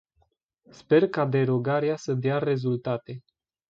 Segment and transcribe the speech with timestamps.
[0.71, 3.23] Sper ca derogarea să dea rezultate.